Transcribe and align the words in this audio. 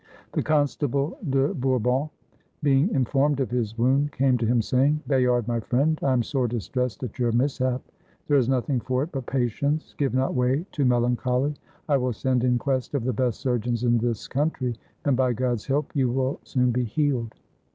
The 0.31 0.41
Constable 0.41 1.15
de 1.29 1.53
Bourbon, 1.53 2.09
being 2.63 2.89
informed 2.89 3.39
of 3.39 3.51
his 3.51 3.77
wound, 3.77 4.11
came 4.11 4.35
to 4.39 4.47
him, 4.47 4.59
saying, 4.59 5.01
"Bayard, 5.07 5.47
my 5.47 5.59
friend, 5.59 5.99
I 6.01 6.11
am 6.11 6.23
sore 6.23 6.47
distressed 6.47 7.03
at 7.03 7.19
your 7.19 7.31
mishap; 7.31 7.83
there 8.27 8.37
is 8.37 8.49
nothing 8.49 8.79
for 8.79 9.03
it 9.03 9.11
but 9.11 9.27
patience; 9.27 9.93
give 9.99 10.15
not 10.15 10.33
way 10.33 10.65
to 10.71 10.85
melancholy; 10.85 11.53
I 11.87 11.97
will 11.97 12.13
send 12.13 12.43
in 12.43 12.57
quest 12.57 12.95
of 12.95 13.03
the 13.03 13.13
best 13.13 13.41
surgeons 13.41 13.83
in 13.83 13.99
this 13.99 14.27
country, 14.27 14.73
and, 15.05 15.15
by 15.15 15.33
God's 15.33 15.67
help, 15.67 15.91
you 15.95 16.09
will 16.09 16.39
soon 16.43 16.71
be 16.71 16.83
healed." 16.85 17.35